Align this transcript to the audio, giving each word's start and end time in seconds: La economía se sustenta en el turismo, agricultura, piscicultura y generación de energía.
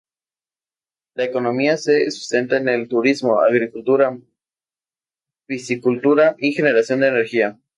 La 1.13 1.25
economía 1.25 1.77
se 1.77 2.09
sustenta 2.09 2.57
en 2.57 2.67
el 2.69 2.87
turismo, 2.89 3.39
agricultura, 3.39 4.17
piscicultura 5.45 6.35
y 6.39 6.53
generación 6.53 7.01
de 7.01 7.07
energía. 7.09 7.59